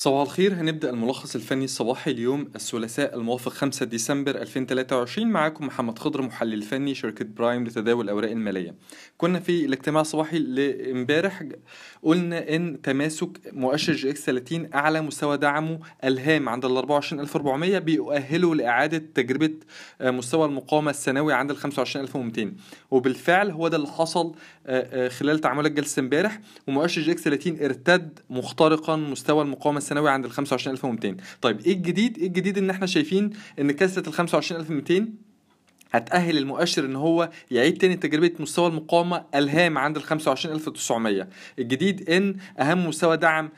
صباح 0.00 0.20
الخير. 0.20 0.54
هنبدأ 0.54 0.90
الملخص 0.90 1.34
الفني 1.34 1.64
الصباحي 1.64 2.10
اليوم 2.10 2.48
الثلاثاء 2.54 3.14
الموافق 3.16 3.52
5 3.52 3.86
ديسمبر 3.86 4.30
2023 4.42 5.26
معاكم 5.28 5.66
محمد 5.66 5.98
خضر 5.98 6.22
محلل 6.22 6.62
فني 6.62 6.94
شركة 6.94 7.24
برايم 7.24 7.64
لتداول 7.64 8.04
الأوراق 8.04 8.30
المالية. 8.30 8.74
كنا 9.16 9.40
في 9.40 9.64
الاجتماع 9.64 10.00
الصباحي 10.00 10.38
لإمبارح 10.38 11.44
قلنا 12.02 12.56
إن 12.56 12.82
تماسك 12.82 13.28
مؤشر 13.52 13.92
EGX 13.92 14.24
30 14.24 14.74
أعلى 14.74 15.00
مستوى 15.00 15.36
دعمه 15.36 15.78
الهام 16.04 16.48
عند 16.48 16.64
ال 16.64 16.76
24400 16.76 17.78
بيؤهله 17.78 18.54
لإعادة 18.54 18.98
تجربة 19.14 19.54
مستوى 20.00 20.46
المقاومة 20.46 20.90
الثانوي 20.90 21.32
عند 21.32 21.50
ال 21.50 21.56
25200 21.56 22.52
وبالفعل 22.90 23.50
هو 23.50 23.68
ده 23.68 23.76
اللي 23.76 23.88
حصل 23.88 24.34
خلال 25.08 25.38
تعاملات 25.40 25.72
جلسة 25.72 26.00
إمبارح. 26.00 26.40
ومؤشر 26.66 27.02
EGX 27.02 27.22
30 27.22 27.62
ارتد 27.62 28.18
مخترقا 28.30 28.96
مستوى 28.96 29.42
المقاومة 29.42 29.78
الثانوي 29.88 30.10
عند 30.10 30.24
ال 30.24 30.30
25200 30.30 31.16
طيب 31.42 31.60
إيه 31.60 31.72
الجديد؟ 31.72 32.18
إيه 32.18 32.26
الجديد 32.26 32.58
إن 32.58 32.70
إحنا 32.70 32.86
شايفين 32.86 33.30
إن 33.60 33.70
كسرة 33.72 34.08
ال 34.08 34.12
25200 34.12 35.06
هتأهل 35.92 36.38
المؤشر 36.38 36.84
إن 36.84 36.96
هو 36.96 37.30
يعيد 37.50 37.78
تاني 37.78 37.96
تجربة 37.96 38.32
مستوى 38.38 38.66
المقاومة 38.68 39.24
الهام 39.34 39.78
عند 39.78 39.96
ال 39.96 40.02
25900 40.02 41.28
الجديد 41.58 42.10
إن 42.10 42.36
أهم 42.60 42.86
مستوى 42.88 43.16
دعم 43.16 43.48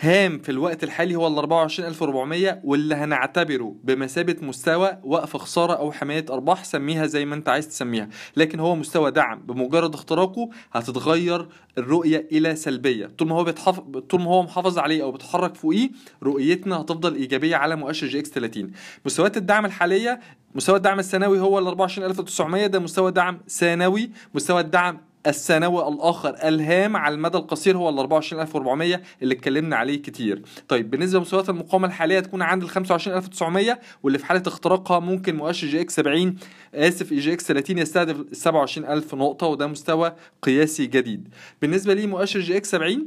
هام 0.00 0.38
في 0.38 0.48
الوقت 0.48 0.84
الحالي 0.84 1.14
هو 1.16 1.26
ال 1.26 1.38
24400 1.38 2.60
واللي 2.64 2.94
هنعتبره 2.94 3.76
بمثابة 3.84 4.36
مستوى 4.42 4.98
وقف 5.04 5.36
خسارة 5.36 5.72
أو 5.72 5.92
حماية 5.92 6.24
أرباح 6.30 6.64
سميها 6.64 7.06
زي 7.06 7.24
ما 7.24 7.34
أنت 7.34 7.48
عايز 7.48 7.68
تسميها. 7.68 8.08
لكن 8.36 8.60
هو 8.60 8.76
مستوى 8.76 9.10
دعم 9.10 9.38
بمجرد 9.38 9.94
اختراقه 9.94 10.50
هتتغير 10.72 11.48
الرؤية 11.78 12.28
إلى 12.32 12.56
سلبية. 12.56 13.06
طول 13.06 13.28
ما 13.28 13.34
هو 13.36 13.44
بيتحف... 13.44 13.80
طول 13.80 14.20
ما 14.20 14.30
هو 14.30 14.42
محافظ 14.42 14.78
عليه 14.78 15.02
أو 15.02 15.12
بيتحرك 15.12 15.54
فوقيه 15.54 15.90
رؤيتنا 16.22 16.76
هتفضل 16.80 17.14
إيجابية 17.14 17.56
على 17.56 17.76
مؤشر 17.76 18.06
EGX 18.06 18.30
30 18.30 18.70
مستويات 19.06 19.36
الدعم 19.36 19.64
الحالية 19.66 20.20
مستوى 20.54 20.76
الدعم 20.76 20.98
الثانوي 20.98 21.40
هو 21.40 21.58
ال 21.58 21.66
24900 21.66 22.66
ده 22.66 22.78
مستوى 22.78 23.10
دعم 23.10 23.40
ثانوي 23.48 24.10
مستوى 24.34 24.60
الدعم 24.60 25.07
الثانوي 25.28 25.88
الآخر 25.88 26.34
الهام 26.48 26.96
على 26.96 27.14
المدى 27.14 27.38
القصير 27.38 27.76
هو 27.76 27.88
ال 27.88 27.98
24400 27.98 29.00
اللي 29.22 29.34
اتكلمنا 29.34 29.76
عليه 29.76 30.02
كتير. 30.02 30.42
طيب 30.68 30.90
بالنسبة 30.90 31.18
لمستويات 31.18 31.48
المقاومة 31.48 31.86
الحالية 31.86 32.20
تكون 32.20 32.42
عند 32.42 32.62
ال 32.62 32.68
25900 32.68 33.78
واللي 34.02 34.18
في 34.18 34.26
حالة 34.26 34.42
اختراقها 34.46 34.98
ممكن 34.98 35.36
مؤشر 35.36 35.66
EGX 35.66 35.96
70 35.96 36.36
آسف 36.74 37.14
EGX 37.14 37.46
30 37.46 37.78
يستهدف 37.78 38.16
27000 38.32 39.14
نقطة 39.14 39.46
وده 39.46 39.66
مستوى 39.66 40.12
قياسي 40.42 40.86
جديد. 40.86 41.28
بالنسبة 41.62 41.94
لمؤشر 41.94 42.40
EGX 42.40 42.70
70 42.70 43.06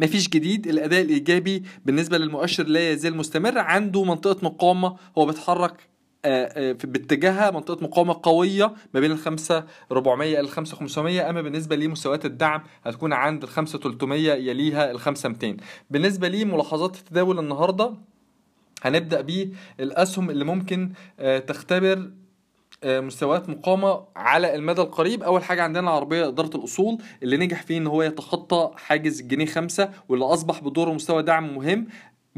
مفيش 0.00 0.28
جديد 0.28 0.66
الأداء 0.66 1.00
الإيجابي 1.02 1.62
بالنسبة 1.86 2.18
للمؤشر 2.18 2.66
لا 2.66 2.90
يزال 2.92 3.16
مستمر 3.16 3.58
عنده 3.58 4.04
منطقة 4.04 4.44
مقاومة 4.44 4.96
هو 5.18 5.26
بيتحرك 5.26 5.88
باتجاهها 6.84 7.50
منطقة 7.50 7.82
مقاومة 7.84 8.20
قوية 8.22 8.74
ما 8.94 9.00
بين 9.00 9.10
الخمسة 9.12 9.64
400 9.92 10.32
إلى 10.32 10.40
الخمسة 10.40 10.76
500 10.76 11.30
أما 11.30 11.42
بالنسبة 11.42 11.76
لمستويات 11.76 12.24
الدعم 12.24 12.62
هتكون 12.84 13.12
عند 13.12 13.42
الخمسة 13.42 13.78
300 13.78 14.32
يليها 14.32 14.90
الخمسة 14.90 15.28
200 15.28 15.56
بالنسبة 15.90 16.28
لملاحظات 16.28 16.96
التداول 16.96 17.38
النهارده 17.38 17.94
هنبدأ 18.82 19.20
بالاسهم 19.20 20.30
اللي 20.30 20.44
ممكن 20.44 20.92
تختبر 21.46 22.10
مستويات 22.84 23.48
مقاومة 23.48 24.04
على 24.16 24.54
المدى 24.54 24.80
القريب. 24.82 25.22
أول 25.22 25.44
حاجة 25.44 25.62
عندنا 25.62 25.80
العربية 25.90 26.28
إدارة 26.28 26.56
الأصول 26.56 26.98
اللي 27.22 27.36
نجح 27.36 27.62
فيه 27.62 27.78
إن 27.78 27.86
هو 27.86 28.02
يتخطى 28.02 28.70
حاجز 28.76 29.20
الجنيه 29.20 29.46
خمسة 29.46 29.90
واللي 30.08 30.24
أصبح 30.24 30.60
بدوره 30.60 30.90
مستوى 30.92 31.22
دعم 31.22 31.54
مهم. 31.54 31.86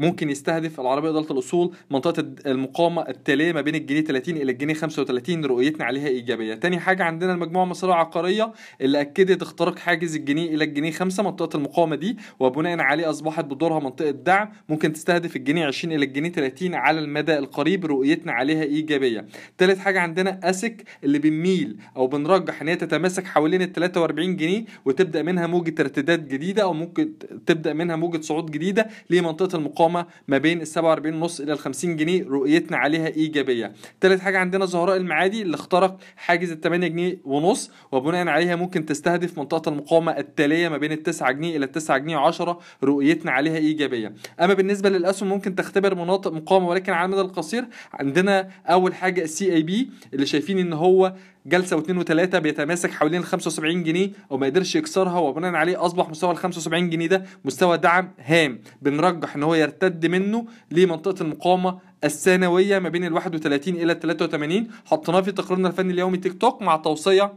ممكن 0.01 0.29
يستهدف 0.29 0.79
العربية 0.79 1.09
إدارة 1.09 1.31
الأصول 1.33 1.71
منطقة 1.91 2.25
المقاومة 2.45 3.01
التالية 3.09 3.51
ما 3.53 3.61
بين 3.61 3.75
الجنيه 3.75 4.01
30 4.01 4.35
إلى 4.37 4.51
الجنيه 4.51 4.73
35 4.73 5.45
رؤيتنا 5.45 5.85
عليها 5.85 6.07
إيجابية. 6.07 6.53
تاني 6.53 6.79
حاجة 6.79 7.03
عندنا 7.03 7.33
المجموعة 7.33 7.63
المصرية 7.63 7.91
العقارية 7.93 8.53
اللي 8.81 9.01
أكدت 9.01 9.41
اختراق 9.41 9.79
حاجز 9.79 10.15
الجنيه 10.15 10.55
إلى 10.55 10.63
الجنيه 10.63 10.91
5 10.91 11.23
منطقة 11.23 11.57
المقاومة 11.57 11.95
دي 11.95 12.17
وبناء 12.39 12.79
عليه 12.79 13.09
أصبحت 13.09 13.45
بدورها 13.45 13.79
منطقة 13.79 14.11
دعم 14.11 14.49
ممكن 14.69 14.93
تستهدف 14.93 15.35
الجنيه 15.35 15.65
20 15.65 15.93
إلى 15.95 16.05
الجنيه 16.05 16.29
30 16.31 16.75
على 16.75 16.99
المدى 16.99 17.37
القريب 17.37 17.85
رؤيتنا 17.85 18.31
عليها 18.31 18.63
إيجابية. 18.63 19.25
تالت 19.57 19.77
حاجة 19.79 19.99
عندنا 19.99 20.39
أسك 20.43 20.83
اللي 21.03 21.19
بنميل 21.19 21.77
أو 21.95 22.07
بنرجح 22.07 22.61
إن 22.61 22.67
هي 22.67 22.75
تتماسك 22.75 23.25
حوالين 23.25 23.61
ال 23.61 23.73
43 23.73 24.35
جنيه 24.35 24.65
وتبدأ 24.85 25.21
منها 25.21 25.47
موجة 25.47 25.81
ارتداد 25.81 26.27
جديدة 26.27 26.63
أو 26.63 26.73
ممكن 26.73 27.11
تبدأ 27.45 27.73
منها 27.73 27.95
موجة 27.95 28.21
صعود 28.21 28.51
جديدة 28.51 28.87
لمنطقة 29.09 29.55
المقاومة 29.55 29.90
ما 30.27 30.37
بين 30.37 30.61
ال 30.61 30.67
47 30.67 31.15
ونص 31.15 31.39
إلى 31.39 31.53
ال 31.53 31.59
50 31.59 31.95
جنيه 31.95 32.23
رؤيتنا 32.27 32.77
عليها 32.77 33.07
إيجابية. 33.07 33.73
ثالث 34.01 34.21
حاجة 34.21 34.37
عندنا 34.39 34.65
زهراء 34.65 34.97
المعادي 34.97 35.41
اللي 35.41 35.55
اخترق 35.55 35.97
حاجز 36.15 36.51
ال 36.51 36.61
8 36.61 36.87
جنيه 36.87 37.17
ونص 37.25 37.71
وبناء 37.91 38.27
عليها 38.27 38.55
ممكن 38.55 38.85
تستهدف 38.85 39.37
منطقة 39.39 39.69
المقاومة 39.69 40.17
التالية 40.17 40.69
ما 40.69 40.77
بين 40.77 40.91
ال 40.91 41.03
9 41.03 41.31
جنيه 41.31 41.57
إلى 41.57 41.65
ال 41.65 41.71
9 41.71 41.97
جنيه 41.97 42.17
10 42.17 42.59
رؤيتنا 42.83 43.31
عليها 43.31 43.57
إيجابية. 43.57 44.13
أما 44.41 44.53
بالنسبة 44.53 44.89
للأسهم 44.89 45.29
ممكن 45.29 45.55
تختبر 45.55 45.95
مناطق 45.95 46.31
مقاومة 46.33 46.67
ولكن 46.67 46.93
على 46.93 47.05
المدى 47.05 47.21
القصير 47.21 47.65
عندنا 47.93 48.49
أول 48.65 48.93
حاجة 48.93 49.23
ال 49.23 49.53
CIB 49.53 49.89
اللي 50.13 50.25
شايفين 50.25 50.59
إن 50.59 50.73
هو 50.73 51.13
جلسة 51.45 51.75
واثنين 51.75 51.97
وثلاثه 51.97 52.39
بيتماسك 52.39 52.91
حوالين 52.91 53.19
ال 53.19 53.25
75 53.25 53.83
جنيه 53.83 54.09
وما 54.29 54.45
قدرش 54.45 54.75
يكسرها 54.75 55.19
وبناء 55.19 55.53
عليه 55.55 55.85
أصبح 55.85 56.09
مستوى 56.09 56.31
ال 56.31 56.37
75 56.37 56.89
جنيه 56.89 57.07
ده 57.07 57.23
مستوى 57.45 57.77
دعم 57.77 58.11
هام. 58.19 58.59
بنرجح 58.81 59.35
إن 59.35 59.43
هو 59.43 59.55
يرتد 59.71 60.05
منه 60.05 60.45
لمنطقة 60.71 61.21
المقاومة 61.23 61.79
الثانوية 62.03 62.79
ما 62.79 62.89
بين 62.89 63.05
ال 63.05 63.13
31 63.13 63.75
إلى 63.75 63.91
ال 63.91 63.99
83 63.99 64.67
حطيناه 64.85 65.21
في 65.21 65.31
تقريرنا 65.31 65.67
الفني 65.67 65.93
اليومي 65.93 66.17
Tech 66.17 66.41
Talk 66.41 66.61
مع 66.61 66.75
توصية 66.75 67.33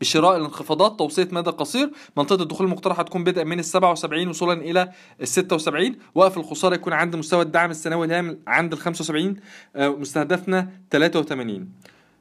بشراء 0.00 0.36
الانخفاضات 0.36 0.98
توصية 0.98 1.28
مدى 1.32 1.50
قصير. 1.50 1.90
منطقة 2.16 2.42
الدخول 2.42 2.66
المقترحة 2.66 3.02
تكون 3.02 3.24
بدءا 3.24 3.44
من 3.44 3.58
ال 3.58 3.64
77 3.64 4.28
وصولا 4.28 4.60
إلى 4.62 4.92
ال 5.20 5.28
76 5.28 5.96
وقف 6.14 6.38
الخسارة 6.38 6.74
يكون 6.74 6.92
عند 6.92 7.16
مستوى 7.16 7.42
الدعم 7.42 7.70
الثانوي 7.70 8.06
الهام 8.06 8.38
عند 8.46 8.72
ال 8.72 8.78
75 8.78 9.36
مستهدفنا 9.76 10.68
83 10.90 11.68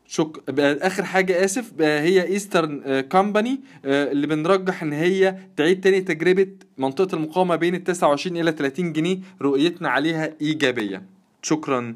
شك 0.08 0.50
آخر 0.60 1.04
حاجة 1.04 1.46
آسف 1.46 1.82
هي 1.82 2.28
Eastern 2.28 3.02
Company 3.02 3.60
اللي 3.86 4.28
بنرجح 4.28 4.84
إن 4.84 4.94
هي 4.94 5.38
تعيد 5.58 5.82
تاني 5.82 6.02
تجربة 6.02 6.48
منطقة 6.78 7.16
المقاومة 7.16 7.56
بين 7.56 7.76
ال 7.76 7.84
29 7.84 8.38
إلى 8.38 8.52
30 8.52 8.94
جنيه 8.94 9.20
رؤيتنا 9.42 9.90
عليها 9.90 10.34
إيجابية. 10.42 11.04
شكرا. 11.42 11.96